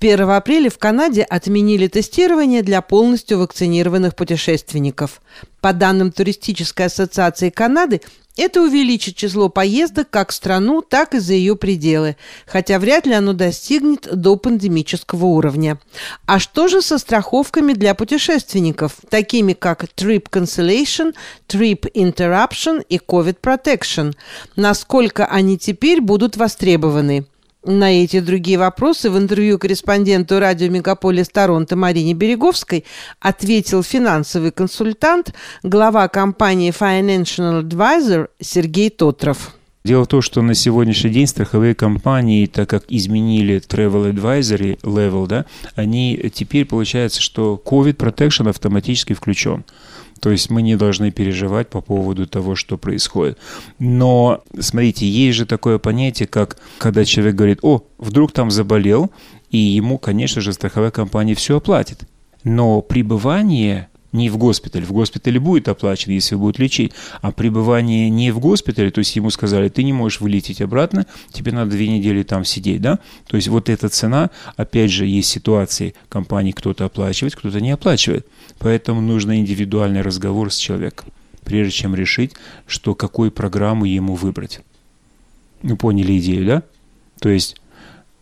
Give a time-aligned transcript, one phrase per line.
[0.00, 5.20] 1 апреля в Канаде отменили тестирование для полностью вакцинированных путешественников.
[5.60, 8.00] По данным Туристической ассоциации Канады,
[8.36, 12.16] это увеличит число поездок как в страну, так и за ее пределы,
[12.46, 15.80] хотя вряд ли оно достигнет до пандемического уровня.
[16.26, 21.12] А что же со страховками для путешественников, такими как Trip Cancellation,
[21.48, 24.14] Trip Interruption и COVID Protection?
[24.54, 27.26] Насколько они теперь будут востребованы?
[27.70, 32.86] На эти другие вопросы в интервью корреспонденту радио «Мегаполис Торонто» Марине Береговской
[33.20, 39.54] ответил финансовый консультант, глава компании Financial Advisor Сергей Тотров.
[39.84, 45.26] Дело в том, что на сегодняшний день страховые компании, так как изменили Travel Advisory Level,
[45.26, 49.62] да, они теперь получается, что COVID Protection автоматически включен.
[50.20, 53.38] То есть мы не должны переживать по поводу того, что происходит.
[53.78, 59.10] Но, смотрите, есть же такое понятие, как когда человек говорит, о, вдруг там заболел,
[59.50, 62.02] и ему, конечно же, страховая компания все оплатит.
[62.44, 64.86] Но пребывание не в госпитале.
[64.86, 66.92] В госпитале будет оплачено, если будет лечить.
[67.20, 71.52] А пребывание не в госпитале, то есть ему сказали, ты не можешь вылететь обратно, тебе
[71.52, 72.98] надо две недели там сидеть, да?
[73.26, 78.26] То есть вот эта цена, опять же, есть ситуации, компании кто-то оплачивает, кто-то не оплачивает.
[78.58, 81.08] Поэтому нужно индивидуальный разговор с человеком,
[81.44, 82.32] прежде чем решить,
[82.66, 84.60] что какую программу ему выбрать.
[85.62, 86.62] Ну, поняли идею, да?
[87.20, 87.56] То есть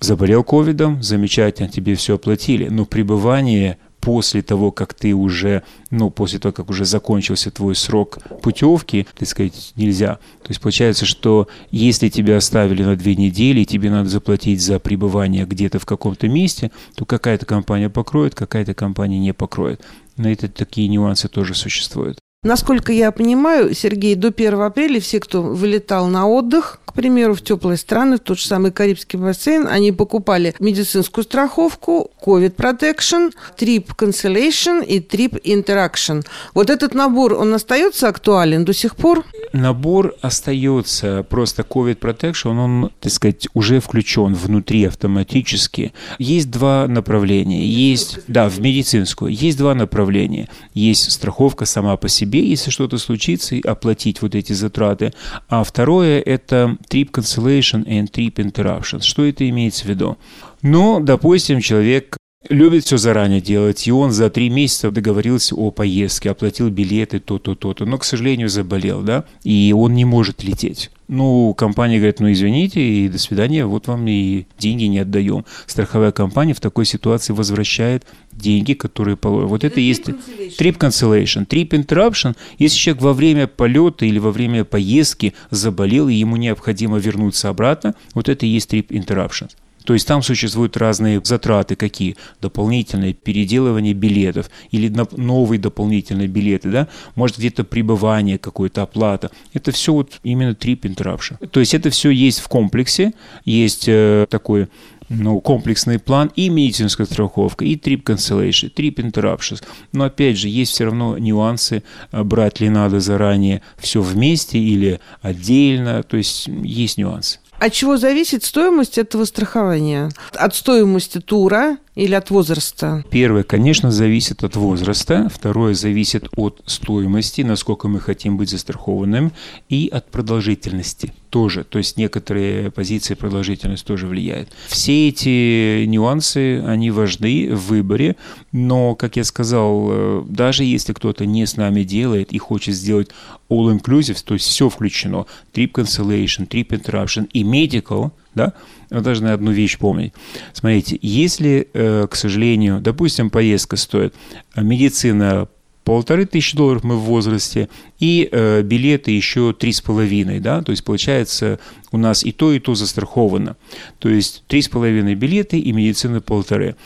[0.00, 6.38] заболел ковидом, замечательно, тебе все оплатили, но пребывание после того, как ты уже, ну, после
[6.38, 10.16] того, как уже закончился твой срок путевки, так сказать, нельзя.
[10.42, 14.78] То есть получается, что если тебя оставили на две недели, и тебе надо заплатить за
[14.78, 19.80] пребывание где-то в каком-то месте, то какая-то компания покроет, какая-то компания не покроет.
[20.16, 22.18] На это такие нюансы тоже существуют.
[22.44, 27.42] Насколько я понимаю, Сергей, до 1 апреля все, кто вылетал на отдых, к примеру, в
[27.42, 33.86] теплые страны, в тот же самый Карибский бассейн, они покупали медицинскую страховку, COVID Protection, Trip
[33.96, 36.22] Cancellation и Trip Interaction.
[36.52, 39.24] Вот этот набор, он остается актуален до сих пор?
[39.54, 45.92] Набор остается, просто COVID Protection, он, так сказать, уже включен внутри автоматически.
[46.18, 47.64] Есть два направления.
[47.64, 49.32] Есть, да, в медицинскую.
[49.32, 50.48] Есть два направления.
[50.74, 55.12] Есть страховка сама по себе, если что-то случится, и оплатить вот эти затраты.
[55.48, 59.02] А второе– это trip cancellation and trip interruption.
[59.02, 60.18] Что это имеется в виду?
[60.62, 62.16] Ну, допустим, человек
[62.48, 67.54] любит все заранее делать, и он за три месяца договорился о поездке, оплатил билеты, то-то,
[67.54, 70.90] то-то, но, к сожалению, заболел, да, и он не может лететь.
[71.06, 75.44] Ну, компания говорит, ну, извините, и до свидания, вот вам и деньги не отдаем.
[75.66, 79.48] Страховая компания в такой ситуации возвращает деньги, которые положены.
[79.48, 81.46] Вот это, это есть trip cancellation.
[81.46, 86.96] Trip interruption, если человек во время полета или во время поездки заболел, и ему необходимо
[86.96, 89.50] вернуться обратно, вот это и есть trip interruption.
[89.84, 96.88] То есть там существуют разные затраты, какие дополнительные переделывание билетов или новые дополнительные билеты, да,
[97.14, 99.30] может где-то пребывание, какое-то оплата.
[99.52, 101.46] Это все вот именно trip interruption.
[101.48, 103.12] То есть это все есть в комплексе,
[103.44, 104.68] есть э, такой
[105.08, 109.62] ну, комплексный план и медицинская страховка, и трип cancellation, трип interruptions.
[109.92, 115.00] Но опять же, есть все равно нюансы, э, брать ли надо заранее все вместе или
[115.20, 117.38] отдельно, то есть есть нюансы.
[117.58, 120.10] От чего зависит стоимость этого страхования?
[120.32, 123.04] От стоимости тура или от возраста?
[123.10, 125.28] Первое, конечно, зависит от возраста.
[125.32, 129.32] Второе, зависит от стоимости, насколько мы хотим быть застрахованным.
[129.68, 131.62] И от продолжительности тоже.
[131.62, 134.48] То есть некоторые позиции продолжительность тоже влияет.
[134.66, 138.16] Все эти нюансы, они важны в выборе.
[138.50, 143.10] Но, как я сказал, э, даже если кто-то не с нами делает и хочет сделать
[143.48, 148.52] all-inclusive, то есть все включено, trip cancellation, trip interruption и medical– да,
[148.90, 150.12] вы должны одну вещь помнить.
[150.52, 154.14] Смотрите, если, э, к сожалению, допустим, поездка стоит,
[154.54, 155.48] э, медицина
[155.84, 157.68] полторы тысячи долларов мы в возрасте,
[158.00, 161.58] и э, билеты еще три с половиной, да, то есть получается
[161.92, 163.56] у нас и то, и то застраховано.
[163.98, 166.76] То есть три с половиной билеты и медицина полторы.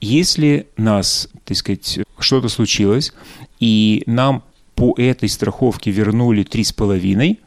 [0.00, 3.12] Если нас, так сказать, что-то случилось,
[3.60, 4.42] и нам
[4.74, 7.38] по этой страховке вернули три с половиной,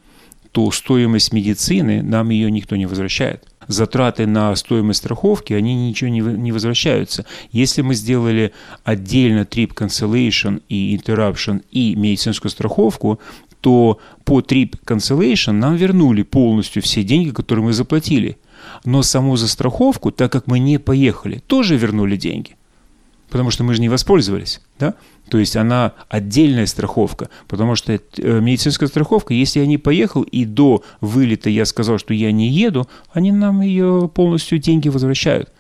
[0.56, 3.44] то стоимость медицины нам ее никто не возвращает.
[3.68, 7.26] Затраты на стоимость страховки, они ничего не, не возвращаются.
[7.52, 8.54] Если мы сделали
[8.86, 13.20] отдельно trip cancellation и interruption и медицинскую страховку,
[13.60, 18.38] то по trip cancellation нам вернули полностью все деньги, которые мы заплатили.
[18.86, 22.56] Но саму застраховку, так как мы не поехали, тоже вернули деньги.
[23.30, 24.62] Потому что мы же не воспользовались.
[24.80, 24.94] Да?
[25.30, 28.00] То есть она отдельная страховка, потому что э,
[28.40, 32.88] медицинская страховка, если я не поехал и до вылета я сказал, что я не еду,
[33.12, 35.52] они нам ее полностью деньги возвращают.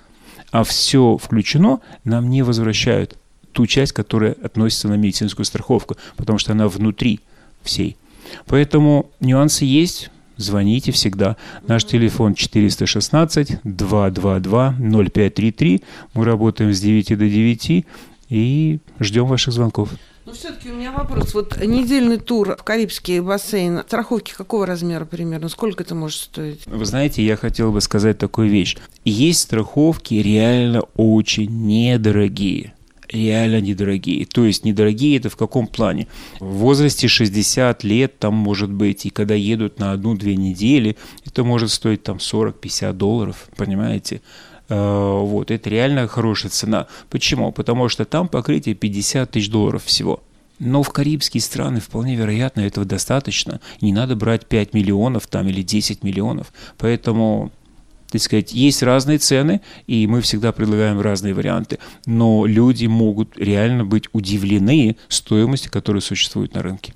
[0.51, 3.17] А все включено нам не возвращают
[3.51, 7.21] ту часть, которая относится на медицинскую страховку, потому что она внутри
[7.63, 7.97] всей.
[8.45, 11.37] Поэтому нюансы есть, звоните всегда.
[11.67, 15.83] Наш телефон 416 222 0533.
[16.13, 17.85] Мы работаем с 9 до 9
[18.29, 19.89] и ждем ваших звонков.
[20.25, 21.35] Ну, все-таки у меня вопрос.
[21.35, 25.49] Вот недельный тур в Карибский бассейн, страховки какого размера примерно?
[25.49, 26.65] Сколько это может стоить?
[26.65, 28.75] Вы знаете, я хотел бы сказать такую вещь.
[29.03, 32.73] Есть страховки реально очень недорогие
[33.15, 34.25] реально недорогие.
[34.25, 36.07] То есть недорогие это в каком плане?
[36.39, 41.71] В возрасте 60 лет там может быть, и когда едут на одну-две недели, это может
[41.71, 44.21] стоить там 40-50 долларов, понимаете?
[44.69, 46.87] Э, вот, это реально хорошая цена.
[47.09, 47.51] Почему?
[47.51, 50.21] Потому что там покрытие 50 тысяч долларов всего.
[50.59, 53.59] Но в карибские страны вполне вероятно этого достаточно.
[53.81, 56.53] Не надо брать 5 миллионов там или 10 миллионов.
[56.77, 57.51] Поэтому
[58.09, 63.85] так сказать, есть разные цены, и мы всегда предлагаем разные варианты, но люди могут реально
[63.85, 66.93] быть удивлены стоимостью, которая существует на рынке.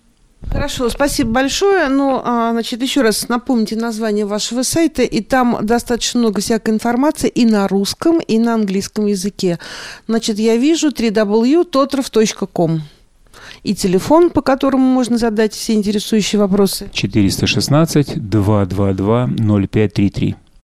[0.48, 1.90] Хорошо, спасибо большое.
[1.90, 7.28] Ну, а, значит, еще раз напомните название вашего сайта, и там достаточно много всякой информации
[7.30, 9.60] и на русском, и на английском языке.
[10.08, 12.82] Значит, я вижу www.totrov.com
[13.64, 16.90] и телефон, по которому можно задать все интересующие вопросы.
[16.94, 20.36] 416 222 0533.